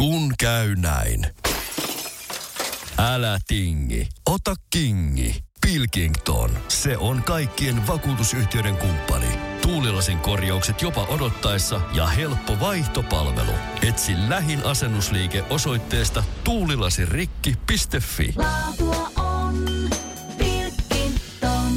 Kun 0.00 0.32
käy 0.38 0.74
näin. 0.76 1.26
Älä 2.98 3.38
tingi, 3.46 4.08
ota 4.26 4.54
kingi. 4.70 5.44
Pilkington, 5.66 6.50
se 6.68 6.96
on 6.96 7.22
kaikkien 7.22 7.86
vakuutusyhtiöiden 7.86 8.76
kumppani. 8.76 9.26
Tuulilasin 9.62 10.18
korjaukset 10.18 10.82
jopa 10.82 11.04
odottaessa 11.04 11.80
ja 11.92 12.06
helppo 12.06 12.60
vaihtopalvelu. 12.60 13.52
Etsi 13.88 14.12
lähin 14.28 14.66
asennusliike 14.66 15.44
osoitteesta 15.50 16.24
tuulilasirikki.fi. 16.44 18.34
Laatua 18.36 19.10
on 19.16 19.64
Pilkington. 20.38 21.72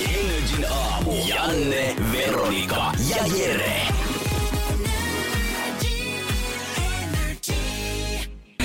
Energin 0.00 0.66
aamu. 0.70 1.12
Janne, 1.28 1.96
Veronika 2.12 2.92
ja 3.08 3.26
Jere. 3.36 3.89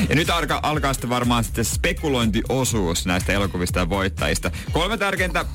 Ja 0.09 0.15
nyt 0.15 0.29
alkaa, 0.29 0.59
alkaa 0.63 0.93
sitten 0.93 1.09
varmaan 1.09 1.43
sitten 1.43 1.65
spekulointiosuus 1.65 3.05
näistä 3.05 3.33
elokuvista 3.33 3.79
ja 3.79 3.89
voittajista. 3.89 4.51
Kolme 4.71 4.97
tärkeintä 4.97 5.45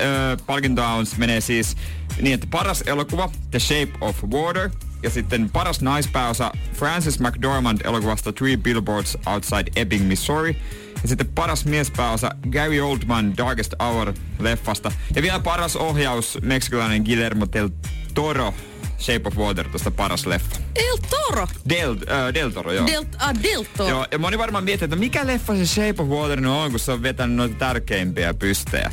ö, 0.00 0.36
palkintoa 0.46 0.88
on, 0.88 1.06
menee 1.16 1.40
siis 1.40 1.76
niin, 2.20 2.34
että 2.34 2.46
paras 2.50 2.82
elokuva 2.86 3.30
The 3.50 3.58
Shape 3.58 3.92
of 4.00 4.24
Water 4.24 4.70
ja 5.02 5.10
sitten 5.10 5.50
paras 5.50 5.80
naispääosa 5.80 6.52
Frances 6.72 7.20
McDormand 7.20 7.80
elokuvasta 7.84 8.32
Three 8.32 8.56
Billboards 8.56 9.18
Outside 9.26 9.70
Ebbing, 9.76 10.06
Missouri. 10.06 10.56
Ja 11.02 11.08
sitten 11.08 11.28
paras 11.34 11.64
miespääosa 11.64 12.30
Gary 12.50 12.80
Oldman 12.80 13.36
Darkest 13.36 13.74
Hour-leffasta. 13.82 14.92
Ja 15.14 15.22
vielä 15.22 15.38
paras 15.40 15.76
ohjaus 15.76 16.38
meksikolainen 16.42 17.02
Guillermo 17.02 17.46
del 17.52 17.68
Toro 18.14 18.54
Shape 18.98 19.28
of 19.28 19.36
Water, 19.36 19.68
tuosta 19.68 19.90
paras 19.90 20.26
leffa. 20.26 20.56
El 20.74 20.98
Toro. 21.10 21.48
Del, 21.68 21.92
äh, 21.92 22.34
del 22.34 22.50
Toro, 22.50 22.72
joo. 22.72 22.86
Del, 22.86 23.04
ah, 23.18 23.34
Del 23.42 23.64
Toro. 23.76 23.90
Joo, 23.90 24.06
ja 24.12 24.18
moni 24.18 24.38
varmaan 24.38 24.64
miettii, 24.64 24.84
että 24.84 24.96
mikä 24.96 25.26
leffa 25.26 25.56
se 25.56 25.66
Shape 25.66 26.02
of 26.02 26.08
Water 26.08 26.40
nyt 26.40 26.50
on, 26.50 26.70
kun 26.70 26.80
se 26.80 26.92
on 26.92 27.02
vetänyt 27.02 27.36
noita 27.36 27.54
tärkeimpiä 27.54 28.34
pystejä. 28.34 28.92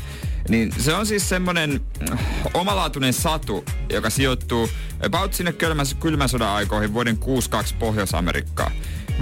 Niin 0.50 0.73
se 0.78 0.94
on 0.94 1.06
siis 1.06 1.30
semmonen 1.30 1.81
äh, 2.11 2.20
omalaatuinen 2.53 3.14
satu, 3.14 3.66
joka 3.89 4.09
sijoittuu 4.09 4.70
about 5.06 5.33
sinne 5.33 5.53
kylmän, 5.53 5.86
kylmän 6.00 6.30
sodan 6.30 6.50
aikoihin 6.50 6.94
vuoden 6.94 7.17
62 7.17 7.76
Pohjois-Amerikkaan. 7.76 8.72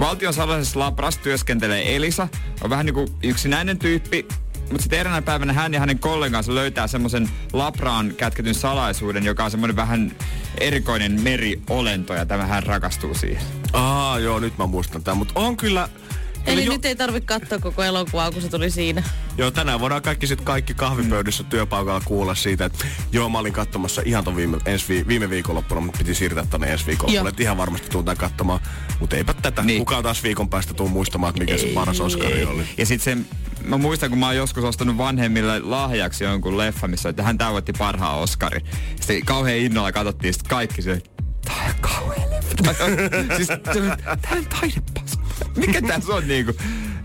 Valtion 0.00 0.34
salaisessa 0.34 0.78
labrassa 0.78 1.20
työskentelee 1.20 1.96
Elisa, 1.96 2.28
on 2.62 2.70
vähän 2.70 2.86
niinku 2.86 3.08
yksinäinen 3.22 3.78
tyyppi, 3.78 4.28
mutta 4.70 4.82
sitten 4.82 4.98
eräänä 4.98 5.22
päivänä 5.22 5.52
hän 5.52 5.74
ja 5.74 5.80
hänen 5.80 5.98
kollegansa 5.98 6.54
löytää 6.54 6.86
semmoisen 6.86 7.30
labraan 7.52 8.14
kätketyn 8.16 8.54
salaisuuden, 8.54 9.24
joka 9.24 9.44
on 9.44 9.50
semmoinen 9.50 9.76
vähän 9.76 10.12
erikoinen 10.58 11.20
meriolento 11.20 12.14
ja 12.14 12.26
tämä 12.26 12.46
hän 12.46 12.62
rakastuu 12.62 13.14
siihen. 13.14 13.42
Aa, 13.72 14.18
joo, 14.18 14.40
nyt 14.40 14.58
mä 14.58 14.66
muistan 14.66 15.04
tämän, 15.04 15.18
mutta 15.18 15.40
on 15.40 15.56
kyllä... 15.56 15.88
Eli 16.46 16.64
jo, 16.64 16.72
nyt 16.72 16.84
ei 16.84 16.96
tarvitse 16.96 17.26
katsoa 17.26 17.58
koko 17.58 17.82
elokuvaa, 17.82 18.30
kun 18.30 18.42
se 18.42 18.48
tuli 18.48 18.70
siinä. 18.70 19.02
Joo, 19.38 19.50
tänään 19.50 19.80
voidaan 19.80 20.02
kaikki 20.02 20.26
sit 20.26 20.40
kaikki 20.40 20.74
kahvipöydissä 20.74 21.44
työpaikalla 21.44 22.00
kuulla 22.04 22.34
siitä, 22.34 22.64
että 22.64 22.86
joo, 23.12 23.28
mä 23.28 23.38
olin 23.38 23.52
katsomassa 23.52 24.02
ihan 24.04 24.24
ton 24.24 24.36
viime, 24.36 24.58
ensi 24.66 24.88
vi, 24.88 25.06
viime 25.08 25.30
viikonloppuna, 25.30 25.80
mutta 25.80 25.98
piti 25.98 26.14
siirtää 26.14 26.46
tonne 26.50 26.72
ensi 26.72 26.86
viikonloppuun, 26.86 27.14
Joo. 27.14 27.28
että 27.28 27.42
ihan 27.42 27.56
varmasti 27.56 27.88
tuun 27.88 28.04
katsomaan. 28.04 28.60
Mutta 29.00 29.16
eipä 29.16 29.34
tätä. 29.34 29.62
Niin. 29.62 29.78
Kukaan 29.78 30.02
taas 30.02 30.22
viikon 30.22 30.50
päästä 30.50 30.74
tuu 30.74 30.88
muistamaan, 30.88 31.30
että 31.30 31.40
mikä 31.40 31.58
se 31.58 31.66
paras 31.74 32.00
Oscari 32.00 32.44
oli. 32.44 32.62
Ja 32.78 32.86
sitten 32.86 33.24
se, 33.24 33.36
mä 33.64 33.78
muistan, 33.78 34.10
kun 34.10 34.18
mä 34.18 34.26
oon 34.26 34.36
joskus 34.36 34.64
ostanut 34.64 34.96
vanhemmille 34.98 35.58
lahjaksi 35.60 36.24
jonkun 36.24 36.58
leffa, 36.58 36.88
missä 36.88 37.08
että 37.08 37.22
hän 37.22 37.38
tavoitti 37.38 37.72
parhaan 37.78 38.18
Oscarin. 38.18 38.64
Sitten 38.96 39.24
kauhean 39.24 39.56
innolla 39.58 39.92
katsottiin 39.92 40.34
sit 40.34 40.42
kaikki 40.42 40.82
se, 40.82 41.02
tää 41.44 41.64
on 41.68 41.74
kauhean 41.80 42.30
leffa. 42.30 42.74
siis 43.36 43.48
tää 43.48 44.32
on 44.36 44.46
taidepas. 44.60 45.18
Mikä 45.56 45.82
tässä 45.82 46.12
on 46.12 46.28
niinku? 46.28 46.52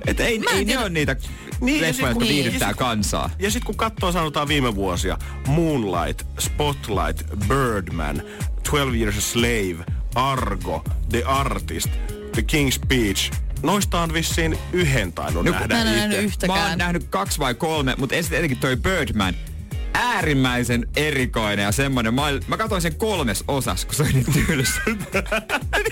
Että 0.07 0.23
ei, 0.23 0.39
Mä 0.39 0.49
ei 0.51 0.65
ne 0.65 0.79
ole 0.79 0.89
niitä 0.89 1.15
Niin, 1.61 1.81
ja 1.81 1.87
leffoja, 1.87 2.09
jotka 2.09 2.25
viihdyttää 2.25 2.67
ja 2.69 2.73
sit- 2.73 2.79
kansaa. 2.79 3.29
Ja 3.39 3.51
sitten 3.51 3.65
kun 3.65 3.75
katsoo 3.75 4.11
sanotaan 4.11 4.47
viime 4.47 4.75
vuosia, 4.75 5.17
Moonlight, 5.47 6.27
Spotlight, 6.39 7.23
Birdman, 7.47 8.21
12 8.69 8.95
Years 8.97 9.17
a 9.17 9.21
Slave, 9.21 9.75
Argo, 10.15 10.83
The 11.09 11.23
Artist, 11.23 11.89
The 12.33 12.41
King's 12.51 12.71
Speech, 12.71 13.31
noista 13.63 13.99
on 14.01 14.13
vissiin 14.13 14.57
yhden 14.73 15.13
tainnut 15.13 15.45
No, 15.45 15.51
nähdä 15.51 15.75
Mä 15.75 15.81
en 15.81 15.85
nähnyt 15.87 16.09
Mä 16.09 16.15
oon 16.15 16.23
yhtäkään. 16.25 16.77
nähnyt 16.77 17.03
kaksi 17.09 17.39
vai 17.39 17.53
kolme, 17.53 17.93
mutta 17.97 18.15
ensin 18.15 18.29
tietenkin 18.29 18.57
toi 18.57 18.75
Birdman. 18.77 19.35
Äärimmäisen 19.97 20.87
erikoinen 20.95 21.63
ja 21.63 21.71
semmonen. 21.71 22.13
Mä, 22.13 22.21
mä 22.47 22.57
katsoin 22.57 22.81
sen 22.81 22.95
kolmes 22.95 23.43
osas, 23.47 23.85
kun 23.85 23.95
se 23.95 24.03
oli 24.03 24.13
niin 24.13 24.33
tylsä. 24.33 24.81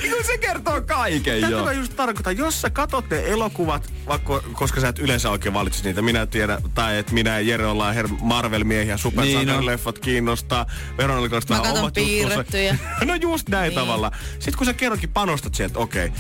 niin 0.01 0.11
kuin 0.11 0.25
se 0.25 0.37
kertoo 0.37 0.81
kaiken 0.81 1.41
Tätä 1.41 1.51
jo. 1.51 1.63
mä 1.65 1.71
just 1.71 1.95
tarkoitan, 1.95 2.37
jos 2.37 2.61
sä 2.61 2.69
katot 2.69 3.09
ne 3.09 3.23
elokuvat, 3.27 3.93
vaikka, 4.07 4.43
koska 4.53 4.81
sä 4.81 4.87
et 4.87 4.99
yleensä 4.99 5.29
oikein 5.29 5.53
valitse 5.53 5.83
niitä, 5.83 6.01
minä 6.01 6.25
tiedän, 6.25 6.61
tai 6.73 6.97
että 6.97 7.13
minä 7.13 7.29
ja 7.29 7.39
Jere 7.41 7.65
ollaan 7.65 7.95
her- 7.95 8.17
Marvel-miehiä, 8.21 8.97
supersankarileffat 8.97 9.99
kiinnostaa, 9.99 10.65
Veronikasta 10.97 11.53
Mä 11.53 11.59
katon 11.59 11.79
omat 11.79 11.97
juttunsa. 11.97 12.09
piirrettyjä. 12.27 12.77
no 13.05 13.15
just 13.15 13.49
näin 13.49 13.69
Niin. 13.69 13.79
tavalla. 13.79 14.11
Sitten 14.33 14.57
kun 14.57 14.65
sä 14.65 14.73
kerrankin 14.73 15.09
panostat 15.09 15.55
sieltä, 15.55 15.79
okei, 15.79 16.11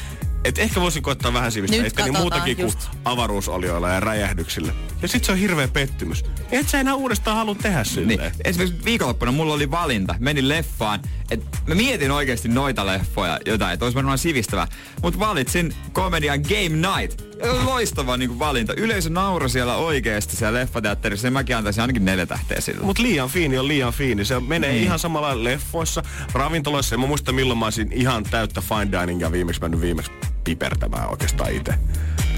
et 0.43 0.57
ehkä 0.59 0.81
voisin 0.81 1.03
koittaa 1.03 1.33
vähän 1.33 1.51
sivistää 1.51 1.77
Nyt 1.79 1.87
itteni 1.87 2.07
katsotaan 2.07 2.23
muutakin 2.23 2.55
kuin 2.55 2.63
just. 2.65 2.89
avaruusolioilla 3.05 3.89
ja 3.89 3.99
räjähdyksillä. 3.99 4.73
Ja 5.01 5.07
sit 5.07 5.23
se 5.23 5.31
on 5.31 5.37
hirveä 5.37 5.67
pettymys. 5.67 6.25
Et 6.51 6.69
sä 6.69 6.79
enää 6.79 6.93
uudestaan 6.95 7.37
halua 7.37 7.55
tehdä 7.55 7.77
Niin. 7.77 7.85
silleen. 7.85 8.31
Esimerkiksi 8.43 8.85
viikonloppuna 8.85 9.31
mulla 9.31 9.53
oli 9.53 9.71
valinta. 9.71 10.15
Menin 10.19 10.49
leffaan. 10.49 10.99
Et 11.31 11.41
mä 11.67 11.75
mietin 11.75 12.11
oikeasti 12.11 12.47
noita 12.49 12.85
leffoja, 12.85 13.39
jotain, 13.45 13.73
että 13.73 13.85
olisi 13.85 13.95
varmaan 13.95 14.17
sivistävää. 14.17 14.67
Mutta 15.01 15.19
valitsin 15.19 15.73
komedian 15.93 16.39
Game 16.41 16.87
Night. 16.99 17.21
Loistava 17.63 18.17
niin 18.17 18.39
valinta. 18.39 18.73
Yleisö 18.77 19.09
nauroi 19.09 19.49
siellä 19.49 19.75
oikeasti 19.75 20.35
siellä 20.35 20.59
leffateatterissa. 20.59 21.27
Ja 21.27 21.31
mäkin 21.31 21.55
antaisin 21.57 21.81
ainakin 21.81 22.05
neljä 22.05 22.25
tähteä 22.25 22.61
sillä. 22.61 22.83
Mut 22.83 22.99
liian 22.99 23.29
fiini 23.29 23.57
on 23.57 23.67
liian 23.67 23.93
fiini. 23.93 24.25
Se 24.25 24.39
menee 24.39 24.71
Niin. 24.71 24.83
ihan 24.83 24.99
samalla 24.99 25.43
leffoissa, 25.43 26.03
ravintoloissa. 26.33 26.95
En 26.95 26.99
mä 27.01 27.07
muista 27.07 27.31
milloin 27.31 27.59
mä 27.59 27.65
olisin 27.65 27.91
ihan 27.91 28.23
täyttä 28.23 28.61
fine 28.61 29.01
diningia 29.01 29.31
viimeksi 29.31 29.61
mennyt 29.61 29.81
viimeksi 29.81 30.11
pipertämään 30.43 31.09
oikeastaan 31.09 31.51
itse. 31.51 31.73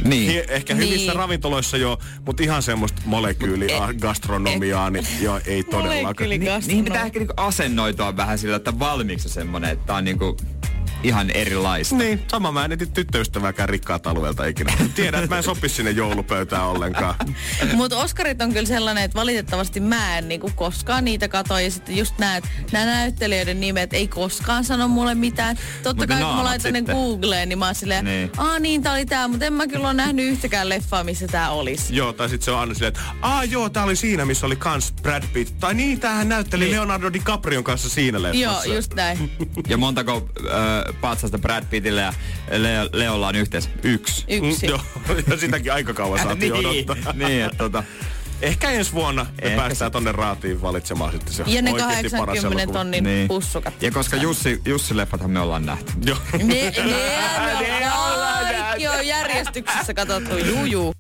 Niin. 0.04 0.32
Hi- 0.32 0.44
Ehkä 0.48 0.74
Niin. 0.74 0.88
hyvissä 0.90 1.14
ravintoloissa 1.14 1.78
jo, 1.78 2.00
mutta 2.26 2.44
ihan 2.44 2.64
semmoista 2.64 3.02
molekyyli-gastronomiaa, 3.06 4.90
niin 4.90 5.08
joo, 5.22 5.40
ei 5.46 5.64
todellakaan. 5.64 6.06
Molekyyli- 6.06 6.68
Niihin 6.68 6.84
pitää 6.86 7.06
ehkä 7.06 7.20
niinku 7.20 7.34
asennoitua 7.38 8.18
vähän 8.18 8.38
sillä, 8.38 8.56
että 8.56 8.80
valmiiksi 8.80 9.30
semmonen, 9.30 9.70
että 9.70 9.86
tää 9.86 9.96
on 9.96 10.04
niinku 10.04 10.38
ihan 11.08 11.30
erilaista. 11.30 11.96
Niin, 11.96 12.22
sama 12.28 12.52
mä 12.52 12.66
en 12.66 12.72
eti 12.72 12.86
tyttöystävääkään 12.86 13.70
rikkaalta 13.70 14.10
alueelta 14.10 14.46
ikinä. 14.46 14.74
Tiedän, 14.96 15.24
että 15.24 15.36
mä 15.36 15.38
en 15.38 15.44
sopi 15.44 15.70
sinne 15.70 15.92
joulupöytään 15.92 16.66
ollenkaan. 16.68 17.16
Mutta 17.74 17.98
Oscarit 17.98 18.42
on 18.42 18.54
kyllä 18.54 18.66
sellainen, 18.66 19.04
että 19.04 19.20
valitettavasti 19.20 19.80
mä 19.80 20.18
en 20.18 20.28
niinku 20.28 20.52
koskaan 20.56 21.06
niitä 21.06 21.28
katso. 21.28 21.60
Ja 21.60 21.72
sitten 21.72 21.98
just 21.98 22.18
näet, 22.20 22.44
nämä 22.72 22.86
näyttelijöiden 22.86 23.60
nimet 23.60 23.94
ei 23.94 24.08
koskaan 24.08 24.64
sano 24.64 24.88
mulle 24.88 25.16
mitään. 25.16 25.58
Totta 25.84 26.02
Mut 26.04 26.08
kai 26.08 26.22
kun 26.22 26.36
mä 26.36 26.44
laitan 26.44 26.74
ne. 26.74 26.82
Googleen, 26.82 27.50
niin 27.50 27.60
mä 27.60 27.66
oon 27.66 27.76
silleen, 27.76 28.06
Niin. 28.06 28.32
aa 28.38 28.60
niin 28.60 28.84
tää 28.84 28.94
oli 28.94 29.06
tää, 29.06 29.28
mutta 29.28 29.46
en 29.46 29.54
mä 29.54 29.68
kyllä 29.68 29.86
ole 29.86 29.94
nähnyt 29.94 30.26
yhtäkään 30.26 30.70
leffaa, 30.70 31.04
missä 31.04 31.28
tää 31.28 31.50
olisi. 31.50 31.96
Joo, 31.96 32.14
tai 32.14 32.30
sitten 32.30 32.46
se 32.46 32.52
on 32.52 32.60
aina 32.60 32.74
silleen, 32.74 32.88
että 32.88 33.02
aa 33.22 33.44
joo, 33.44 33.70
tää 33.70 33.84
oli 33.84 33.96
siinä, 33.96 34.26
missä 34.26 34.46
oli 34.46 34.56
kans 34.56 34.94
Brad 35.02 35.24
Pitt. 35.34 35.60
Tai 35.60 35.74
niin, 35.74 36.00
tämähän 36.00 36.30
näytteli 36.30 36.64
Niin. 36.66 36.72
Leonardo 36.76 37.14
DiCaprion 37.14 37.64
kanssa 37.64 37.90
siinä 37.90 38.22
leffassa. 38.22 38.68
Joo, 38.68 38.76
just 38.76 38.94
näin. 38.94 39.32
Ja 39.68 39.78
montako 39.78 40.30
äh, 40.40 40.95
patsasta 41.02 41.40
Brad 41.40 41.64
Pittillä 41.70 42.02
ja 42.02 42.14
Leo, 42.52 42.90
Leolla 42.94 43.28
on 43.28 43.36
yhteensä? 43.36 43.70
Yksi. 43.84 44.26
Yksi. 44.28 44.68
Mm, 44.68 44.70
joo, 44.70 44.80
ja 45.30 45.38
sitäkin 45.38 45.74
aika 45.74 45.94
kauan 45.94 46.20
saatiin 46.20 46.54
niin, 46.54 46.86
odottaa. 46.86 47.14
niin, 47.28 47.46
että 47.46 47.58
tota, 47.58 47.84
Ehkä 48.42 48.72
ensi 48.72 48.94
vuonna 48.94 49.24
me 49.24 49.48
Ehkä 49.48 49.62
päästään 49.62 49.92
tonne 49.92 50.12
raatiin 50.12 50.62
valitsemaan 50.62 51.12
sitten 51.12 51.34
se 51.34 51.44
Ja 51.48 51.62
ne 51.62 51.74
oikeasti 51.74 52.10
paras 52.10 52.26
80 52.26 52.62
elokuva. 52.64 52.78
tonnin 52.78 53.04
niin. 53.04 53.28
pussukat. 53.28 53.74
Ja 53.82 53.92
koska 53.92 54.16
Jussi, 54.16 54.62
Jussi-leffathan 54.66 55.32
me 55.32 55.40
ollaan 55.40 55.66
nähty. 55.66 55.94
Joo. 56.06 56.18
Ne, 56.34 56.44
ne, 56.44 56.72
ne 56.84 57.86
kaikki 58.76 58.88
on 58.88 59.08
järjestyksessä 59.08 59.94
katsottu, 59.94 60.38
juu, 60.38 60.66
juu. 60.66 60.94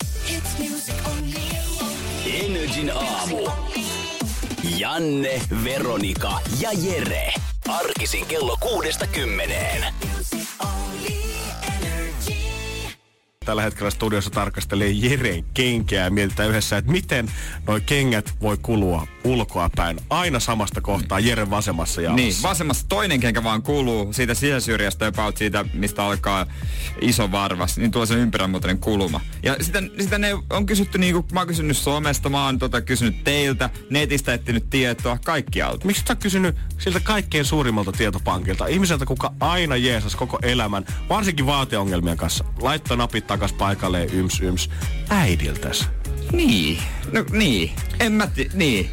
Energin 2.26 2.92
aamu. 2.96 3.50
Janne, 4.78 5.42
Veronika 5.64 6.40
ja 6.60 6.70
Jere. 6.74 7.45
Arkisin 7.68 8.26
kello 8.26 8.58
kuudesta 8.60 9.08
kymmeneen. 9.08 9.94
Tällä 13.46 13.62
hetkellä 13.62 13.90
studiossa 13.90 14.30
tarkastelee 14.30 14.90
Jeren 14.90 15.46
kenkeä 15.54 16.04
ja 16.04 16.10
mietitään 16.10 16.50
yhdessä, 16.50 16.78
että 16.78 16.92
miten 16.92 17.32
nuo 17.68 17.80
kengät 17.86 18.34
voi 18.42 18.58
kulua 18.62 19.08
ulkoapäin. 19.26 19.98
Aina 20.10 20.40
samasta 20.40 20.82
kohtaa, 20.82 21.20
Jere 21.20 21.50
vasemmassa 21.50 22.02
jalassa. 22.02 22.16
Niin, 22.16 22.36
vasemmassa 22.44 22.86
toinen 22.90 23.20
kenkä 23.20 23.44
vaan 23.44 23.62
kuuluu 23.62 24.14
siitä 24.14 24.34
sisäsyrjästä 24.34 25.08
about 25.08 25.38
siitä, 25.38 25.66
mistä 25.74 26.04
alkaa 26.06 26.46
iso 27.02 27.32
varvas, 27.32 27.78
niin 27.78 27.92
tuo 27.92 28.06
se 28.06 28.14
ympäränmuotoinen 28.14 28.80
kulma. 28.80 29.22
Ja 29.44 29.56
sitä, 29.62 29.84
sitä 30.00 30.18
ne 30.18 30.30
on 30.50 30.66
kysytty 30.66 30.98
niinku, 30.98 31.26
mä 31.32 31.40
oon 31.40 31.48
kysynyt 31.48 31.78
somesta, 31.78 32.30
mä 32.30 32.46
oon 32.46 32.60
tota, 32.60 32.82
kysynyt 32.82 33.24
teiltä, 33.24 33.70
netistä 33.90 34.34
etsinyt 34.34 34.70
tietoa, 34.70 35.18
kaikkialta. 35.26 35.86
Miksi 35.86 36.04
sä 36.08 36.14
oot 36.14 36.20
kysynyt 36.20 36.56
siltä 36.78 37.00
kaikkein 37.00 37.46
suurimmalta 37.46 37.92
tietopankilta, 37.92 38.68
ihmiseltä, 38.68 39.06
kuka 39.06 39.34
aina 39.40 39.76
jeesas 39.76 40.16
koko 40.16 40.40
elämän, 40.42 40.86
varsinkin 41.10 41.46
vaateongelmien 41.46 42.18
kanssa, 42.18 42.44
laittoi 42.62 42.98
napit 42.98 43.28
takas 43.28 43.54
paikalleen 43.54 44.10
yms 44.10 44.42
yms, 44.42 44.70
äidiltäs. 45.10 45.90
Niin, 46.32 46.78
no 47.12 47.26
niin, 47.32 47.72
en 48.00 48.12
mä 48.12 48.28
ti- 48.28 48.50
niin. 48.54 48.90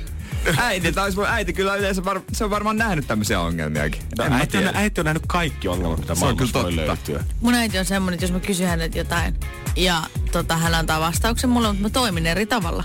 Äiti, 0.56 0.92
tai 0.92 1.04
olisi 1.04 1.20
äiti 1.26 1.52
kyllä 1.52 1.74
yleensä, 1.76 2.04
var- 2.04 2.20
se 2.32 2.44
on 2.44 2.50
varmaan 2.50 2.76
nähnyt 2.76 3.06
tämmöisiä 3.06 3.40
ongelmiakin. 3.40 4.02
No, 4.18 4.24
En 4.24 4.32
äiti, 4.32 4.56
on, 4.56 4.62
tiedä. 4.64 4.78
äiti 4.78 5.00
on 5.00 5.04
nähnyt 5.04 5.22
kaikki 5.26 5.68
ongelmat, 5.68 5.98
mitä 6.00 6.14
Se 6.14 6.18
on 6.18 6.18
maailmassa 6.18 6.52
kyllä 6.52 6.64
voi 6.64 6.72
totta. 6.86 6.86
löytyä. 7.16 7.24
Mun 7.40 7.54
äiti 7.54 7.78
on 7.78 7.84
semmonen, 7.84 8.14
että 8.14 8.24
jos 8.24 8.32
mä 8.32 8.40
kysyn 8.40 8.68
hänet 8.68 8.94
jotain 8.94 9.34
ja 9.76 10.02
tota, 10.32 10.56
hän 10.56 10.74
antaa 10.74 11.00
vastauksen 11.00 11.50
mulle, 11.50 11.68
mutta 11.68 11.82
mä 11.82 11.90
toimin 11.90 12.26
eri 12.26 12.46
tavalla. 12.46 12.84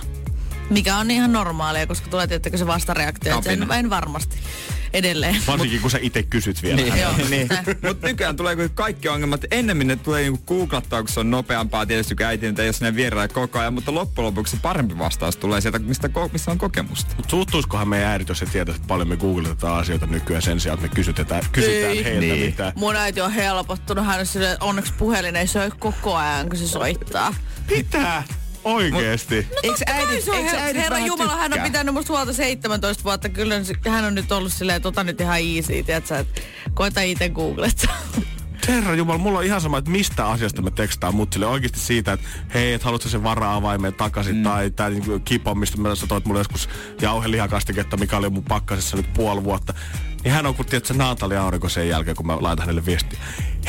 Mikä 0.70 0.96
on 0.96 1.10
ihan 1.10 1.32
normaalia, 1.32 1.86
koska 1.86 2.08
tulee 2.10 2.26
tiettäkö 2.26 2.56
se 2.58 2.66
vastareaktio, 2.66 3.38
että 3.38 3.50
Kapina. 3.50 3.74
en 3.76 3.90
varmasti 3.90 4.36
edelleen. 4.92 5.36
Varsinkin 5.46 5.80
kun 5.80 5.90
sä 5.90 5.98
itse 6.02 6.22
kysyt 6.22 6.62
vielä. 6.62 6.76
Niin, 6.76 6.96
Joo. 7.00 7.12
niin. 7.30 7.48
Mutta 7.86 8.06
nykyään 8.06 8.36
tulee 8.36 8.68
kaikki 8.74 9.08
ongelmat. 9.08 9.44
Ennemmin 9.50 9.86
ne 9.86 9.96
tulee 9.96 10.22
niinku 10.22 10.42
googlattua, 10.46 11.02
kun 11.02 11.08
se 11.08 11.20
on 11.20 11.30
nopeampaa 11.30 11.86
tietysti 11.86 12.14
kuin 12.14 12.26
äiti, 12.26 12.46
että 12.46 12.62
jos 12.64 12.80
ne 12.80 12.94
vierellä 12.94 13.28
koko 13.28 13.58
ajan. 13.58 13.74
Mutta 13.74 13.94
loppujen 13.94 14.26
lopuksi 14.26 14.56
parempi 14.62 14.98
vastaus 14.98 15.36
tulee 15.36 15.60
sieltä, 15.60 15.78
mistä, 15.78 16.08
ko- 16.08 16.32
missä 16.32 16.50
on 16.50 16.58
kokemusta. 16.58 17.14
Mutta 17.16 17.30
suuttuisikohan 17.30 17.88
meidän 17.88 18.08
äidit, 18.10 18.28
jos 18.28 18.40
he 18.40 18.46
tietävät, 18.46 18.76
että 18.76 18.88
paljon 18.88 19.08
me 19.08 19.16
googletetaan 19.16 19.78
asioita 19.78 20.06
nykyään 20.06 20.42
sen 20.42 20.60
sijaan, 20.60 20.78
että 20.78 20.88
me 20.88 20.94
kysytetään, 20.94 21.42
kysytään 21.52 21.92
Ei. 21.92 22.04
heiltä 22.04 22.20
Niin. 22.20 22.46
mitään. 22.46 22.72
Mun 22.76 22.96
äiti 22.96 23.20
on 23.20 23.32
helpottunut. 23.32 24.06
Hän 24.06 24.20
on 24.20 24.26
silleen, 24.26 24.52
että 24.52 24.64
onneksi 24.64 24.92
puhelin 24.98 25.36
ei 25.36 25.46
soi 25.46 25.70
koko 25.78 26.14
ajan, 26.16 26.48
kun 26.48 26.58
se 26.58 26.68
soittaa. 26.68 27.34
Mitä? 27.70 28.22
Oikeesti? 28.74 29.34
Eikö 29.62 29.76
Kai 29.86 30.22
se 30.22 30.30
on 30.30 30.44
her- 30.44 30.76
Herra 30.76 30.98
Jumala, 30.98 31.36
hän 31.36 31.52
on 31.52 31.60
pitänyt 31.60 31.94
musta 31.94 32.12
huolta 32.12 32.32
17 32.32 33.04
vuotta. 33.04 33.28
Kyllä 33.28 33.54
hän 33.88 34.04
on 34.04 34.14
nyt 34.14 34.32
ollut 34.32 34.52
silleen, 34.52 34.76
että 34.76 34.88
ota 34.88 35.04
nyt 35.04 35.20
ihan 35.20 35.38
easy, 35.38 35.82
tiedätkö, 35.82 36.18
että 36.18 36.40
koeta 36.74 37.00
itse 37.00 37.28
googlettaa. 37.28 37.96
Herra 38.68 38.94
Jumala, 38.94 39.18
mulla 39.18 39.38
on 39.38 39.44
ihan 39.44 39.60
sama, 39.60 39.78
että 39.78 39.90
mistä 39.90 40.28
asiasta 40.28 40.62
me 40.62 40.70
tekstaan 40.70 41.14
mut 41.14 41.32
sille 41.32 41.46
oikeasti 41.46 41.80
siitä, 41.80 42.12
että 42.12 42.26
hei, 42.54 42.72
et 42.72 42.82
haluatko 42.82 43.08
sen 43.08 43.22
vara-avaimen 43.22 43.94
takaisin, 43.94 44.36
mm. 44.36 44.42
tai 44.42 44.70
tää 44.70 44.90
niinku 44.90 45.20
kipo, 45.24 45.54
mistä 45.54 45.80
mä 45.80 45.94
sä 45.94 46.06
toit 46.06 46.24
mulle 46.24 46.40
joskus 46.40 46.68
jauhelihakastiketta, 47.00 47.96
mikä 47.96 48.16
oli 48.16 48.30
mun 48.30 48.44
pakkasessa 48.44 48.96
nyt 48.96 49.12
puoli 49.12 49.44
vuotta. 49.44 49.74
Niin 50.24 50.32
hän 50.34 50.46
on 50.46 50.54
kun 50.54 50.66
tiedät, 50.66 50.86
se 50.86 50.94
Naantali 50.94 51.36
Aurinko 51.36 51.68
sen 51.68 51.88
jälkeen, 51.88 52.16
kun 52.16 52.26
mä 52.26 52.36
laitan 52.40 52.62
hänelle 52.66 52.86
viestiä. 52.86 53.18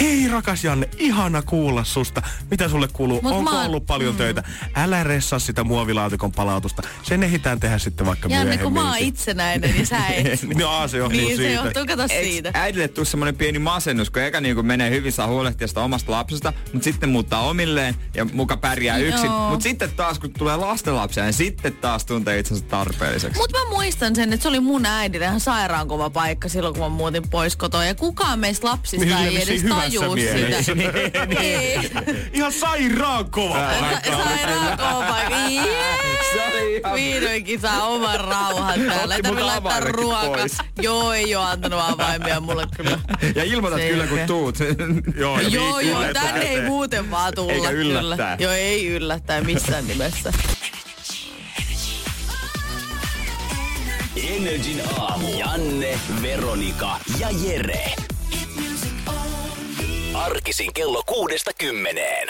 Hei 0.01 0.27
rakas 0.27 0.63
Janne, 0.63 0.89
ihana 0.97 1.41
kuulla 1.41 1.83
susta. 1.83 2.21
Mitä 2.51 2.69
sulle 2.69 2.87
kuuluu? 2.93 3.21
Mut 3.21 3.31
Onko 3.31 3.51
mä 3.51 3.57
oon- 3.57 3.65
ollut 3.67 3.85
paljon 3.85 4.13
mm. 4.13 4.17
töitä? 4.17 4.43
Älä 4.75 5.03
ressaa 5.03 5.39
sitä 5.39 5.63
muovilaatikon 5.63 6.31
palautusta. 6.31 6.81
Sen 7.03 7.23
ehditään 7.23 7.59
tehdä 7.59 7.77
sitten 7.77 8.05
vaikka 8.07 8.29
Janne, 8.29 8.43
myöhemmin. 8.43 8.63
kun 8.63 8.73
mä 8.73 8.87
oon 8.89 8.97
itsenäinen, 8.97 9.71
niin 9.71 9.85
sä 9.87 10.07
et. 10.15 10.43
No, 10.57 10.87
se 10.87 10.97
johtuu 10.97 11.19
niin 11.19 11.37
se 11.37 11.43
siitä. 11.43 11.63
johtuu, 11.63 11.85
kato 11.85 12.07
siitä. 12.07 12.51
äidille 12.53 12.87
tuu 12.87 13.05
semmonen 13.05 13.35
pieni 13.35 13.59
masennus, 13.59 14.09
kun 14.09 14.21
eka 14.21 14.41
niinku 14.41 14.63
menee 14.63 14.89
hyvin, 14.89 15.11
saa 15.11 15.27
huolehtia 15.27 15.67
sitä 15.67 15.81
omasta 15.81 16.11
lapsesta, 16.11 16.53
mutta 16.73 16.83
sitten 16.83 17.09
muuttaa 17.09 17.41
omilleen 17.41 17.95
ja 18.15 18.25
muka 18.25 18.57
pärjää 18.57 18.97
yksin. 18.97 19.25
Joo. 19.25 19.49
Mutta 19.49 19.63
sitten 19.63 19.89
taas, 19.95 20.19
kun 20.19 20.33
tulee 20.33 20.55
lastenlapsia, 20.55 21.23
niin 21.23 21.33
sitten 21.33 21.73
taas 21.73 22.05
tuntee 22.05 22.39
itsensä 22.39 22.65
tarpeelliseksi. 22.65 23.39
Mutta 23.39 23.57
mä 23.57 23.69
muistan 23.69 24.15
sen, 24.15 24.33
että 24.33 24.43
se 24.43 24.49
oli 24.49 24.59
mun 24.59 24.85
äidille 24.85 25.25
ihan 25.25 25.39
sairaan 25.39 25.87
kova 25.87 26.09
paikka 26.09 26.38
silloin, 26.47 26.73
kun 26.73 26.83
mä 26.83 26.89
muutin 26.89 27.29
pois 27.29 27.55
kotoa. 27.55 27.85
Ja 27.85 27.95
kukaan 27.95 28.39
meistä 28.39 28.67
lapsista 28.67 29.05
Niin, 29.05 29.17
ei 29.17 29.35
vissiin 29.35 29.71
edes 29.71 29.77
tajuu 29.77 30.15
sitä. 30.17 31.41
Ei. 31.41 31.91
Ihan 32.33 32.53
sairaan 32.53 33.31
kova 33.31 33.53
Sa- 33.55 33.79
paikka. 33.79 34.11
Sairaan 34.23 34.77
kova 34.77 35.05
paikka. 35.09 35.35
Ihan- 35.47 35.69
Vihdoinkin 36.95 37.61
saa 37.61 37.83
oman 37.87 38.19
rauhan 38.19 38.79
täällä. 38.79 39.15
Ei 39.15 39.21
tarvitse 39.21 39.45
laittaa 39.45 39.79
ruokaa. 39.79 40.25
pois. 40.27 40.57
Joo, 40.81 41.13
ei 41.13 41.35
oo 41.35 41.43
antanut 41.43 41.79
avaimia 41.87 42.39
mulle 42.39 42.67
kyllä. 42.77 42.99
Ja 43.35 43.43
ilmoitat 43.43 43.79
kyllä, 43.89 44.07
kun 44.07 44.17
ole. 44.17 44.27
tuut. 44.27 44.57
Joo, 45.19 45.39
Joo, 45.39 45.79
joo, 45.79 46.03
tänne 46.13 46.41
ei 46.41 46.61
muuten 46.61 47.11
vaan 47.11 47.33
tulla 47.35 47.53
Eikä 47.53 47.69
yllättää. 47.69 48.37
kyllä. 48.37 48.49
Joo, 48.49 48.51
ei 48.53 48.87
yllättää 48.87 49.41
missään 49.41 49.87
nimessä. 49.87 50.33
Energin 54.39 54.81
aamu. 54.97 55.27
Janne, 55.39 55.99
Veronika 56.21 56.99
ja 57.19 57.27
Jere. 57.43 57.95
Arkisin 60.13 60.73
kello 60.73 61.03
kuudesta 61.03 61.51
kymmeneen. 61.59 62.27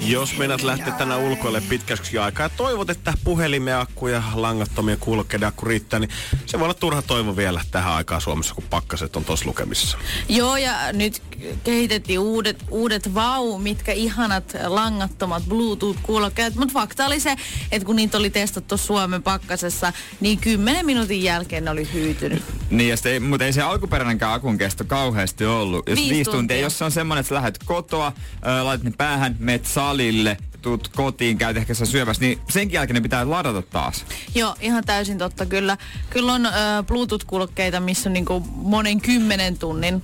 Jos 0.00 0.36
meidät 0.36 0.62
lähtee 0.62 0.92
tänä 0.98 1.16
ulkoille 1.16 1.62
pitkäksi 1.68 2.18
aikaa 2.18 2.46
ja 2.46 2.50
toivot, 2.56 2.90
että 2.90 3.12
puhelimen 3.24 3.76
akku 3.76 4.08
ja 4.08 4.22
langattomia 4.34 4.96
kuulokkeiden 4.96 5.48
akku 5.48 5.66
riittää, 5.66 6.00
niin 6.00 6.10
se 6.46 6.58
voi 6.58 6.64
olla 6.64 6.74
turha 6.74 7.02
toivo 7.02 7.36
vielä 7.36 7.60
tähän 7.70 7.92
aikaan 7.92 8.20
Suomessa, 8.20 8.54
kun 8.54 8.64
pakkaset 8.70 9.16
on 9.16 9.24
tuossa 9.24 9.46
lukemissa. 9.46 9.98
Joo, 10.28 10.56
ja 10.56 10.92
nyt 10.92 11.22
kehitettiin 11.64 12.18
uudet, 12.18 12.64
uudet 12.70 13.14
vau, 13.14 13.58
mitkä 13.58 13.92
ihanat 13.92 14.52
langattomat 14.66 15.42
Bluetooth-kuulokkeet. 15.48 16.54
Mutta 16.54 16.72
fakta 16.72 17.06
oli 17.06 17.20
se, 17.20 17.36
että 17.72 17.86
kun 17.86 17.96
niitä 17.96 18.18
oli 18.18 18.30
testattu 18.30 18.76
Suomen 18.76 19.22
pakkasessa, 19.22 19.92
niin 20.20 20.38
10 20.38 20.86
minuutin 20.86 21.22
jälkeen 21.22 21.64
ne 21.64 21.70
oli 21.70 21.88
hyytynyt. 21.92 22.42
Niin, 22.70 22.88
ja 22.90 22.96
sitten 22.96 23.12
ei, 23.12 23.20
mutta 23.20 23.44
ei 23.46 23.52
se 23.52 23.62
alkuperäinenkään 23.62 24.32
akun 24.32 24.58
kesto 24.58 24.84
kauheasti 24.84 25.44
ollut. 25.44 25.88
Jos 25.88 25.96
Viisi 25.96 26.10
viisi 26.14 26.24
tuntia. 26.24 26.38
tuntia. 26.38 26.60
Jos 26.60 26.78
se 26.78 26.84
on 26.84 26.90
semmoinen, 26.92 27.20
että 27.20 27.28
sä 27.28 27.34
lähdet 27.34 27.58
kotoa, 27.64 28.12
ö, 28.46 28.64
laitat 28.64 28.84
ne 28.84 28.92
päähän, 28.98 29.36
meet 29.38 29.66
salille, 29.66 30.36
tuut 30.62 30.88
kotiin, 30.88 31.38
käyt 31.38 31.56
ehkä 31.56 31.74
sä 31.74 31.86
syömässä, 31.86 32.20
niin 32.20 32.38
sen 32.50 32.72
jälkeen 32.72 32.94
ne 32.94 33.00
pitää 33.00 33.30
ladata 33.30 33.62
taas. 33.62 34.04
Joo, 34.34 34.54
ihan 34.60 34.84
täysin 34.84 35.18
totta 35.18 35.46
kyllä. 35.46 35.76
Kyllä 36.10 36.32
on 36.32 36.46
ö, 36.46 36.50
Bluetooth-kuulokkeita, 36.86 37.80
missä 37.80 38.08
on 38.08 38.12
niinku 38.12 38.40
monen 38.54 39.00
kymmenen 39.00 39.58
tunnin, 39.58 40.02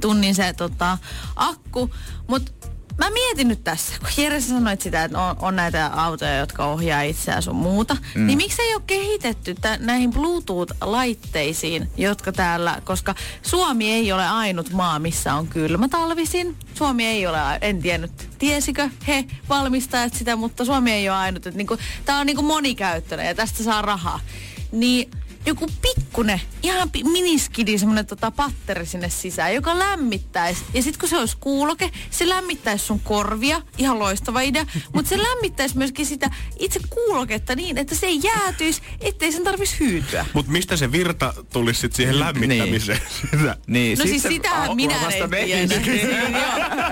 tunnin 0.00 0.34
se 0.34 0.52
tota, 0.52 0.98
akku. 1.36 1.90
Mutta 2.26 2.52
mä 2.98 3.10
mietin 3.10 3.48
nyt 3.48 3.64
tässä, 3.64 3.94
kun 3.98 4.24
Jere 4.24 4.40
sanoit 4.40 4.80
sitä, 4.80 5.04
että 5.04 5.20
on, 5.20 5.36
on 5.38 5.56
näitä 5.56 5.86
autoja, 5.86 6.36
jotka 6.36 6.66
ohjaa 6.66 7.02
itseään 7.02 7.42
sun 7.42 7.56
muuta, 7.56 7.96
mm. 8.14 8.26
niin 8.26 8.36
miksi 8.36 8.62
ei 8.62 8.74
ole 8.74 8.82
kehitetty 8.86 9.54
tä- 9.54 9.78
näihin 9.80 10.12
Bluetooth-laitteisiin, 10.12 11.88
jotka 11.96 12.32
täällä, 12.32 12.80
koska 12.84 13.14
Suomi 13.42 13.92
ei 13.92 14.12
ole 14.12 14.26
ainut 14.26 14.70
maa, 14.72 14.98
missä 14.98 15.34
on 15.34 15.46
kylmä 15.46 15.88
talvisin. 15.88 16.56
Suomi 16.74 17.06
ei 17.06 17.26
ole, 17.26 17.38
en 17.60 17.82
tiennyt, 17.82 18.28
tiesikö 18.38 18.90
he 19.06 19.24
valmistajat 19.48 20.14
sitä, 20.14 20.36
mutta 20.36 20.64
Suomi 20.64 20.92
ei 20.92 21.08
ole 21.08 21.16
ainut. 21.16 21.46
Että 21.46 21.56
niinku, 21.56 21.76
tää 22.04 22.18
on 22.18 22.26
niinku 22.26 22.42
monikäyttöinen 22.42 23.26
ja 23.26 23.34
tästä 23.34 23.64
saa 23.64 23.82
rahaa. 23.82 24.20
Niin 24.72 25.10
joku 25.48 25.66
pikkune, 25.82 26.40
ihan 26.62 26.90
miniskidi 27.12 27.78
semmonen 27.78 28.06
tota 28.06 28.30
patteri 28.30 28.86
sinne 28.86 29.08
sisään, 29.08 29.54
joka 29.54 29.78
lämmittäisi. 29.78 30.64
Ja 30.74 30.82
sitten 30.82 31.00
kun 31.00 31.08
se 31.08 31.18
olisi 31.18 31.36
kuuloke, 31.40 31.90
se 32.10 32.28
lämmittäisi 32.28 32.84
sun 32.86 33.00
korvia, 33.00 33.62
ihan 33.78 33.98
loistava 33.98 34.40
idea, 34.40 34.66
mutta 34.94 35.08
se 35.08 35.18
lämmittäisi 35.18 35.78
myöskin 35.78 36.06
sitä 36.06 36.30
itse 36.58 36.80
kuuloketta 36.90 37.54
niin, 37.54 37.78
että 37.78 37.94
se 37.94 38.06
ei 38.06 38.20
jäätyisi, 38.24 38.82
ettei 39.00 39.32
sen 39.32 39.44
tarvitsisi 39.44 39.80
hyytyä. 39.84 40.26
Mutta 40.32 40.52
mistä 40.52 40.76
se 40.76 40.92
virta 40.92 41.34
tulisi 41.52 41.80
sitten 41.80 41.96
siihen 41.96 42.20
lämmittämiseen? 42.20 43.00
Sitä. 43.30 43.56
Niin, 43.66 43.98
No 43.98 44.04
siis 44.04 44.26
a- 44.26 44.74
minä 44.74 44.94
en 45.14 45.28
tiedä. 45.30 45.78
Niin. 45.88 46.08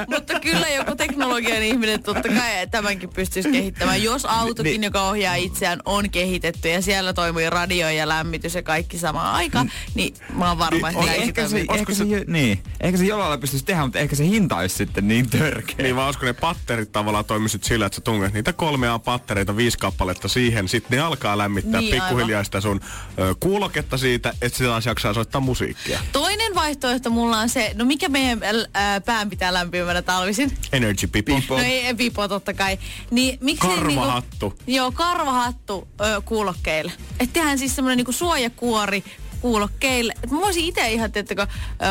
Mutta 0.09 0.41
kyllä 0.41 0.69
joku 0.69 0.97
teknologian 0.97 1.63
ihminen 1.63 2.03
totta 2.03 2.29
kai 2.29 2.67
tämänkin 2.71 3.09
pystyisi 3.09 3.51
kehittämään. 3.53 4.03
Jos 4.03 4.25
autokin, 4.25 4.71
Niin. 4.71 4.83
joka 4.83 5.09
ohjaa 5.09 5.35
itseään, 5.35 5.81
on 5.85 6.11
kehitetty 6.11 6.69
ja 6.69 6.83
siellä 6.83 7.13
toimii 7.13 7.51
radio 7.51 7.89
ja 7.91 8.09
lämmitys 8.09 8.46
ja 8.55 8.63
kaikki 8.63 8.99
samaan 8.99 9.35
aikaan, 9.35 9.71
niin 9.95 10.15
mä 10.33 10.49
oon 10.49 10.59
varma, 10.59 10.89
että 10.91 11.01
Niin, 11.03 11.23
ehkä 11.23 11.49
se, 11.49 11.65
ehkä 11.75 11.95
se, 11.95 12.05
jo- 12.05 12.25
niin, 12.27 12.63
ehkä 12.81 12.99
se 12.99 13.05
jollain 13.05 13.29
lailla 13.31 13.41
pystyisi 13.41 13.65
tehdä, 13.65 13.83
mutta 13.83 13.99
ehkä 13.99 14.17
se 14.17 14.25
hinta 14.25 14.57
olisi 14.57 14.77
sitten 14.77 15.09
niin 15.09 15.31
törkeä. 15.31 15.77
Niin 15.79 15.97
vaan 15.97 16.07
olisiko 16.07 16.27
ne 16.27 16.33
patterit 16.33 16.93
tavallaan 16.93 17.25
toimisit 17.25 17.65
sillä, 17.65 17.87
että 17.87 17.97
sä 17.97 18.01
tunget 18.01 18.33
niitä 18.33 18.53
kolmea 18.53 18.99
pattereita, 18.99 19.57
viisi 19.57 19.79
kappaletta 19.79 20.29
siihen, 20.29 20.69
sitten 20.69 20.99
ne 20.99 21.05
alkaa 21.05 21.39
lämmittää 21.39 21.81
Niin, 21.81 21.95
pikkuhiljaa 21.95 22.45
sitä 22.45 22.61
sun 22.61 22.81
ö, 23.19 23.35
kuuloketta 23.41 23.97
siitä, 23.99 24.33
että 24.43 24.59
sitä 24.59 24.71
taas 24.71 24.87
jaksaa 24.87 25.15
soittaa 25.15 25.41
musiikkia. 25.41 26.01
Toinen 26.13 26.55
vaihtoehto 26.55 27.11
mulla 27.11 27.39
on 27.39 27.49
se, 27.49 27.73
no 27.75 27.85
mikä 27.85 28.09
meidän 28.09 28.41
ää, 28.75 29.01
pään 29.01 29.31
pitää 29.31 29.53
lämpimänä 29.55 30.03
talvisin? 30.03 30.53
Energy 30.73 31.07
Pipo. 31.07 31.37
Pipo. 31.37 31.57
No 31.57 31.63
ei, 31.65 31.81
ei 31.87 31.95
pipo 31.95 32.29
totta 32.29 32.55
kai. 32.55 32.79
Niin, 33.11 33.39
miksi 33.41 33.67
Karvahattu. 33.69 34.49
Niinku, 34.49 34.63
joo, 34.67 34.93
karvahattu 34.93 35.89
ö, 36.01 36.21
kuulokkeille. 36.25 36.93
Että 37.21 37.33
tehdään 37.33 37.59
siis 37.59 37.77
semmoinen 37.77 37.97
niinku 37.97 38.13
suojakuori 38.37 39.05
kuulokkeille. 39.41 40.13
Mä 40.31 40.41
voisin 40.41 40.65
itse 40.65 40.93
ihan, 40.93 41.13
teettekö, 41.13 41.47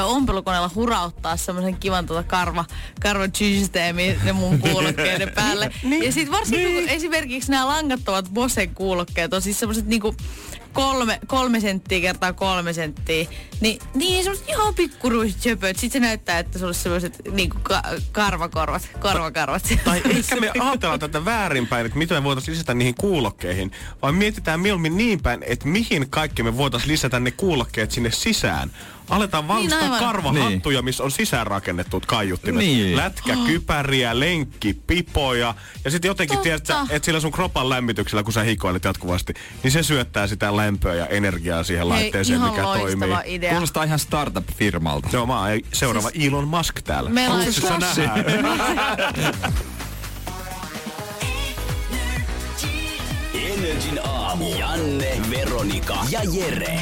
ompelukoneella 0.05 0.71
hurauttaa 0.75 1.37
semmoisen 1.37 1.75
kivan 1.75 2.05
tota 2.05 2.23
karva, 2.23 2.65
karvasysteemi 3.01 4.17
ne 4.23 4.31
mun 4.31 4.59
kuulokkeiden 4.71 5.31
päälle. 5.35 5.71
ja 6.03 6.11
sit 6.11 6.31
varsinkin 6.31 6.73
kun 6.73 6.89
esimerkiksi 6.89 7.51
nämä 7.51 7.67
langattomat 7.67 8.29
Bosen 8.33 8.75
kuulokkeet 8.75 9.33
on 9.33 9.41
siis 9.41 9.59
semmoiset 9.59 9.85
niinku 9.85 10.15
kolme, 10.75 11.19
kolme 11.27 11.59
senttiä 11.59 12.01
kertaa 12.01 12.33
kolme 12.33 12.73
senttiä. 12.73 13.25
Niin, 13.61 13.79
niin 13.93 14.23
semmoiset 14.23 14.49
ihan 14.49 14.75
pikkuruiset 14.75 15.41
söpöt. 15.41 15.77
Sitten 15.77 16.01
se 16.01 16.07
näyttää, 16.07 16.39
että 16.39 16.59
sulla 16.59 16.69
on 16.69 16.73
semmoiset 16.73 17.21
niinku 17.31 17.57
ka- 17.63 17.83
karvakorvat, 18.11 18.89
korvakarvat. 18.99 19.63
Tai 19.85 20.01
ehkä 20.09 20.35
me 20.35 20.51
ajatellaan 20.59 20.99
tätä 20.99 21.25
väärinpäin, 21.25 21.85
että 21.85 21.97
mitä 21.97 22.13
me 22.13 22.23
voitaisiin 22.23 22.53
lisätä 22.53 22.73
niihin 22.73 22.95
kuulokkeihin, 22.95 23.71
vai 24.01 24.11
mietitään 24.11 24.59
mieluummin 24.59 24.97
niin 24.97 25.21
päin, 25.21 25.43
että 25.43 25.67
mihin 25.67 26.09
kaikki 26.09 26.43
me 26.43 26.57
voitaisiin 26.57 26.91
lisätä 26.91 27.19
ne 27.19 27.31
kuulokkeet 27.31 27.91
sinne 27.91 28.11
sisään. 28.11 28.71
Aletaan 29.09 29.47
valmistaa 29.47 29.79
aivan. 29.81 29.99
karvahattuja, 29.99 30.81
missä 30.81 31.03
on 31.03 31.11
sisäänrakennetut 31.11 32.05
kaiuttimet. 32.05 32.59
Niin. 32.59 32.95
Lätkäkypäriä, 32.97 34.19
lenkkipipoja. 34.19 35.55
Ja 35.85 35.91
sitten 35.91 36.09
jotenkin 36.09 36.39
tiedät, 36.39 36.67
että 36.89 37.05
sillä 37.05 37.19
sun 37.19 37.31
kropan 37.31 37.69
lämmityksellä, 37.69 38.23
kun 38.23 38.33
sä 38.33 38.43
hikoilet 38.43 38.83
jatkuvasti, 38.83 39.33
niin 39.63 39.71
se 39.71 39.83
syöttää 39.83 40.27
sitä 40.27 40.55
lämpöä 40.57 40.93
ja 40.95 41.05
energiaa 41.07 41.63
siihen 41.63 41.89
laitteeseen, 41.89 42.37
ihan 42.39 42.49
mikä 42.49 42.63
toimii. 42.63 43.09
idea. 43.25 43.51
Kuulostaa 43.51 43.83
ihan 43.83 43.99
startup-firmalta. 43.99 45.09
Joo, 45.13 45.25
mä 45.25 45.39
oon 45.41 45.59
seuraava 45.73 46.09
Elon 46.27 46.47
Musk 46.47 46.81
täällä. 46.81 47.09
Me 47.09 47.25
Pussissa 47.27 47.69
laitetaan- 47.69 47.97
nähdään. 48.57 49.53
Energin 53.33 53.99
aamu. 54.03 54.55
Janne, 54.59 55.17
Veronika 55.29 55.97
ja 56.09 56.19
Jere. 56.33 56.79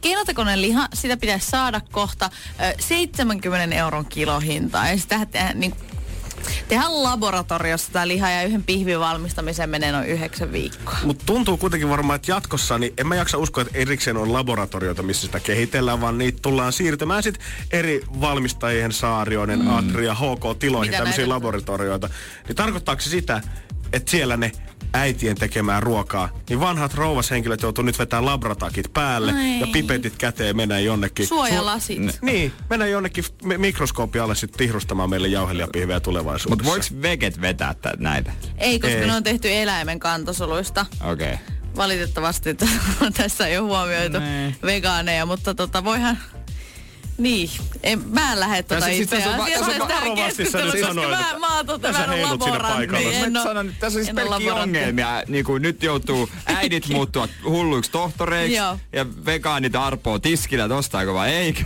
Keinotekoinen 0.00 0.62
liha, 0.62 0.88
sitä 0.94 1.16
pitäisi 1.16 1.50
saada 1.50 1.80
kohta 1.92 2.30
ö, 2.60 2.74
70 2.80 3.76
euron 3.76 4.06
kilohintaa. 4.06 4.88
Ja 4.88 4.98
sitä 4.98 5.26
tehdään, 5.26 5.60
niin, 5.60 5.74
tehdään 6.68 7.02
laboratoriossa 7.02 7.92
tämä 7.92 8.08
liha 8.08 8.30
ja 8.30 8.42
yhden 8.42 8.64
pihvin 8.64 9.00
valmistamiseen 9.00 9.70
menee 9.70 9.92
noin 9.92 10.06
yhdeksän 10.06 10.52
viikkoa. 10.52 10.98
Mutta 11.04 11.26
tuntuu 11.26 11.56
kuitenkin 11.56 11.88
varmaan, 11.88 12.16
että 12.16 12.32
jatkossa, 12.32 12.78
niin 12.78 12.92
en 12.98 13.06
mä 13.06 13.16
jaksa 13.16 13.38
uskoa, 13.38 13.62
että 13.62 13.78
erikseen 13.78 14.16
on 14.16 14.32
laboratorioita, 14.32 15.02
missä 15.02 15.26
sitä 15.26 15.40
kehitellään, 15.40 16.00
vaan 16.00 16.18
niitä 16.18 16.38
tullaan 16.42 16.72
siirtymään 16.72 17.22
sitten 17.22 17.46
eri 17.70 18.00
valmistajien 18.20 18.92
Saarioinen, 18.92 19.58
mm. 19.58 19.76
Atria, 19.76 20.14
HK-tiloihin, 20.14 20.92
tämmöisiä 20.92 21.28
laboratorioita. 21.28 22.10
Niin 22.48 22.56
tarkoittaako 22.56 23.02
se 23.02 23.10
sitä, 23.10 23.40
että 23.92 24.10
siellä 24.10 24.36
ne 24.36 24.52
äitien 24.92 25.36
tekemää 25.36 25.80
ruokaa, 25.80 26.28
niin 26.48 26.60
vanhat 26.60 26.94
rouvashenkilöt 26.94 27.62
joutuu 27.62 27.84
nyt 27.84 27.98
vetämään 27.98 28.24
labratakit 28.26 28.92
päälle 28.92 29.32
Ai. 29.32 29.60
ja 29.60 29.66
pipetit 29.72 30.14
käteen 30.18 30.56
mennään 30.56 30.84
jonnekin. 30.84 31.26
Suojalasit. 31.26 31.98
Su- 31.98 32.18
niin, 32.22 32.52
mennään 32.70 32.90
jonnekin 32.90 33.24
mi- 33.44 33.58
mikroskooppi 33.58 34.18
alle 34.18 34.34
sitten 34.34 34.58
tihrustamaan 34.58 35.10
meille 35.10 35.28
jauhelijapihveä 35.28 36.00
tulevaisuudessa. 36.00 36.48
Mutta 36.48 36.64
voiko 36.64 37.02
veget 37.02 37.40
vetää 37.40 37.74
tä- 37.74 37.94
näitä? 37.98 38.32
Ei, 38.58 38.80
koska 38.80 38.96
Ei. 38.96 39.06
ne 39.06 39.14
on 39.14 39.22
tehty 39.22 39.48
eläimen 39.52 39.98
kantosoluista. 39.98 40.86
Okei. 41.04 41.32
Okay. 41.32 41.44
Valitettavasti 41.76 42.50
että 42.50 42.66
tässä 43.16 43.46
ei 43.46 43.58
ole 43.58 43.66
huomioitu 43.68 44.18
Nee. 44.18 44.54
vegaaneja, 44.62 45.26
mutta 45.26 45.54
tota, 45.54 45.84
voihan... 45.84 46.18
Niin, 47.20 47.50
en, 47.82 48.02
mä 48.08 48.32
en 48.32 48.40
lähde 48.40 48.62
tota 48.62 48.74
Tässä- 48.74 48.90
itse 48.90 49.16
va- 49.38 49.44
asiassa 49.44 49.66
on 49.82 49.88
tähän 49.88 49.88
varovasti 49.88 50.44
sä 50.44 50.58
keskusteluun, 50.58 50.72
nyt 50.74 50.80
koska 50.80 50.94
sanoit, 50.94 51.10
mä, 51.10 51.20
että- 51.20 51.38
mä 51.38 51.56
oon 51.56 51.66
tota, 51.66 51.88
Tässä 51.88 52.00
mä 52.00 52.06
oon 52.06 52.16
heilut 52.16 52.42
siinä 52.42 52.58
laborantti, 52.58 52.86
paikalla. 52.92 53.12
en 53.26 53.36
oo- 53.36 53.42
sanon, 53.44 53.72
tässä 53.80 53.98
on 53.98 54.04
siis 54.04 54.14
pelkkiä 54.14 54.30
laborantti. 54.50 54.78
ongelmia. 54.78 55.22
Niin 55.28 55.44
kuin 55.44 55.62
nyt 55.62 55.82
joutuu 55.82 56.30
äidit 56.46 56.88
muuttuvat 56.88 57.30
hulluiksi 57.44 57.90
tohtoreiksi 57.90 58.54
ja 58.92 59.06
vegaanit 59.26 59.76
arpoo 59.76 60.18
tiskillä, 60.18 60.64
että 60.64 60.74
ostaako 60.76 61.14
vai 61.14 61.30
eikö. 61.30 61.62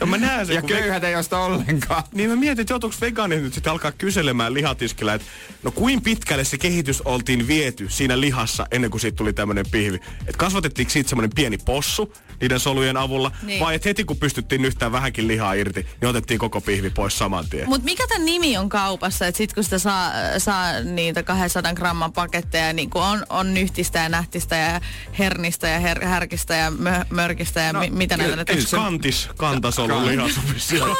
ja 0.00 0.06
mä 0.06 0.18
näen 0.18 0.46
sen, 0.46 0.54
ja 0.56 0.62
köyhät 0.62 1.04
ei 1.04 1.16
osta 1.16 1.38
ollenkaan. 1.38 2.02
Niin 2.12 2.30
mä 2.30 2.36
mietin, 2.36 2.60
että 2.60 2.72
joutuuko 2.72 2.96
vegaanit 3.00 3.42
nyt 3.42 3.54
sitten 3.54 3.70
alkaa 3.72 3.92
kyselemään 3.92 4.54
lihatiskillä, 4.54 5.14
että 5.14 5.26
no 5.62 5.70
kuin 5.70 6.02
pitkälle 6.02 6.44
se 6.44 6.58
kehitys 6.58 7.00
oltiin 7.04 7.46
viety 7.46 7.86
siinä 7.90 8.20
lihassa 8.20 8.66
ennen 8.70 8.90
kuin 8.90 9.00
siitä 9.00 9.16
tuli 9.16 9.32
tämmöinen 9.32 9.64
pihvi. 9.70 9.96
Että 10.20 10.36
kasvatettiinko 10.38 10.90
siitä 10.90 11.08
semmoinen 11.08 11.30
pieni 11.34 11.58
possu 11.58 12.12
niiden 12.40 12.60
solujen 12.60 12.96
avulla, 12.96 13.30
Niin. 13.42 13.59
Vai 13.60 13.74
että 13.74 13.88
heti 13.88 14.04
kun 14.04 14.16
pystyttiin 14.16 14.62
nyhtään 14.62 14.92
vähänkin 14.92 15.28
lihaa 15.28 15.54
irti, 15.54 15.86
niin 16.00 16.08
otettiin 16.08 16.38
koko 16.40 16.60
pihvi 16.60 16.90
pois 16.90 17.18
saman 17.18 17.44
tien. 17.50 17.68
Mutta 17.68 17.84
mikä 17.84 18.06
tämän 18.06 18.24
nimi 18.24 18.56
on 18.56 18.68
kaupassa, 18.68 19.26
että 19.26 19.38
sit 19.38 19.54
kun 19.54 19.64
sitä 19.64 19.78
saa, 19.78 20.12
saa 20.38 20.80
niitä 20.80 21.22
200 21.22 21.74
gramman 21.74 22.12
paketteja, 22.12 22.72
niin 22.72 22.90
kun 22.90 23.02
on, 23.02 23.26
on 23.28 23.54
nyhtistä 23.54 23.98
ja 23.98 24.08
nähtistä 24.08 24.56
ja 24.56 24.80
hernistä 25.18 25.68
ja 25.68 25.80
her, 25.80 26.04
härkistä 26.04 26.54
ja 26.54 26.70
mö, 26.70 27.04
mörkistä 27.10 27.60
ja 27.60 27.72
no, 27.72 27.80
mi, 27.80 27.90
mitä 27.90 28.16
näitä 28.16 28.36
nyt 28.36 28.70
kantis 28.70 29.28
kantasolun 29.36 30.02
Kan- 30.02 30.06
liha 30.06 30.28
sopi 30.28 30.60
siellä? 30.60 30.94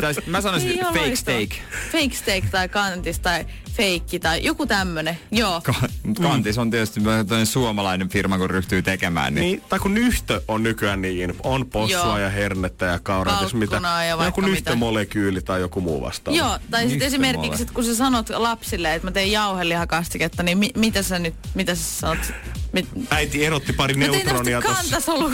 Tai 0.00 0.14
sit 0.14 0.26
mä 0.26 0.40
sanoisin 0.40 0.68
Niin, 0.68 0.86
fake 0.86 1.16
steak. 1.16 1.50
Fake 1.92 2.14
steak 2.14 2.44
tai 2.50 2.68
kantis 2.68 3.18
tai 3.18 3.46
feikki 3.76 4.18
tai 4.20 4.44
joku 4.44 4.66
tämmönen. 4.66 5.18
Joo. 5.30 5.60
Ka- 5.60 5.74
Kantis 6.22 6.58
on 6.58 6.70
tietysti 6.70 7.00
suomalainen 7.44 8.08
firma, 8.08 8.38
kun 8.38 8.50
ryhtyy 8.50 8.82
tekemään. 8.82 9.34
Niin. 9.34 9.42
Niin, 9.42 9.62
tai 9.68 9.78
kun 9.78 9.94
nyhtö 9.94 10.40
on 10.48 10.62
nykyään 10.62 11.02
niin, 11.02 11.34
on 11.42 11.66
possua 11.66 11.98
Joo. 11.98 12.18
ja 12.18 12.30
hernettä 12.30 12.86
ja 12.86 12.98
kauraa, 12.98 13.38
ties 13.38 13.54
mitä. 13.54 13.80
Ja 14.08 14.24
joku 14.24 14.40
nyhtömolekyyli 14.40 15.42
tai 15.42 15.60
joku 15.60 15.80
muu 15.80 16.00
vastaava. 16.00 16.38
Joo, 16.38 16.58
tai 16.70 16.88
sitten 16.88 17.06
esimerkiksi, 17.06 17.62
että 17.62 17.74
kun 17.74 17.84
sä 17.84 17.94
sanot 17.94 18.30
lapsille, 18.30 18.94
että 18.94 19.06
mä 19.06 19.12
teen 19.12 19.32
jauhelihakastiketta, 19.32 20.42
niin 20.42 20.58
mi, 20.58 20.70
mitä 20.76 21.02
sä 21.02 21.18
nyt, 21.18 21.34
mitä 21.54 21.74
sä 21.74 21.82
sanot? 21.82 22.32
Mit, 22.76 22.86
Äiti 23.10 23.44
erotti 23.44 23.72
pari 23.72 23.94
mä 23.94 24.06
neutronia 24.06 24.60
tästä 24.62 24.76
tossa. 24.76 24.90
kantasolu, 24.90 25.32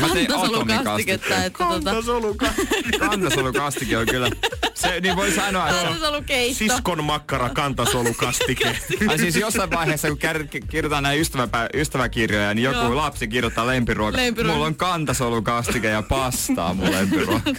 kantasolukastiketta, 0.00 1.44
että 1.44 1.58
tota, 1.58 1.68
Kantasoluka. 1.84 2.46
Kantasolukastike 2.98 3.98
on 3.98 4.06
kyllä, 4.06 4.30
se, 4.74 5.00
niin 5.00 5.16
voi 5.16 5.30
sanoa, 5.32 5.68
että. 5.68 5.88
Siskon 6.52 7.04
makkara 7.04 7.48
kantasolukastike. 7.50 8.76
Ai 9.08 9.18
siis 9.18 9.36
jossain 9.36 9.70
vaiheessa, 9.70 10.08
kun 10.08 10.18
kär- 10.18 10.66
kirjoitetaan 10.68 11.02
näitä 11.02 11.20
ystäväpä- 11.22 11.68
ystäväkirjoja, 11.74 12.54
niin 12.54 12.64
joku 12.64 12.78
Joo. 12.78 12.96
lapsi 12.96 13.28
kirjoittaa 13.28 13.66
lempiruoka. 13.66 14.16
Lempiruoka. 14.16 14.54
Mulla 14.54 14.66
on 14.66 14.74
kantasolukastike 14.74 15.88
ja 15.88 16.02
pastaa 16.02 16.74
mun 16.74 16.90
lempiruoka. 16.92 17.50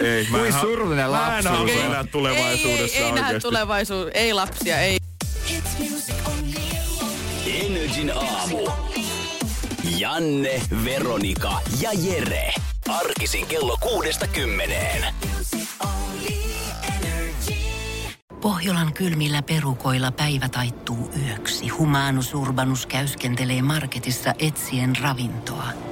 Ei, 0.00 0.26
mä 0.30 0.38
Kuin 0.38 0.46
en 0.46 0.60
surullinen 0.60 1.10
Mä 1.10 1.38
en 1.38 1.44
halua 1.46 1.60
lapsuus 1.60 1.80
on. 1.80 1.86
elää 1.86 2.04
tulevaisuudessa 2.04 2.96
ei, 2.96 3.02
ei, 3.02 3.04
ei 3.04 3.12
nähdä 3.12 3.26
oikeesti. 3.26 3.48
tulevaisuus, 3.48 4.08
ei 4.14 4.32
lapsia, 4.32 4.80
ei. 4.80 4.98
Energin 7.92 8.16
aamu. 8.16 8.70
Janne, 9.98 10.62
Veronika 10.84 11.52
ja 11.80 11.90
Jere. 11.92 12.52
Arkisin 12.88 13.46
kello 13.46 13.76
kuudesta 13.80 14.26
kymmeneen. 14.26 15.14
Pohjolan 18.40 18.92
kylmillä 18.92 19.42
perukoilla 19.42 20.12
päivä 20.12 20.48
taittuu 20.48 21.10
yöksi. 21.26 21.68
Humanus 21.68 22.34
Urbanus 22.34 22.86
käyskentelee 22.86 23.62
marketissa 23.62 24.34
etsien 24.38 24.96
ravintoa. 24.96 25.91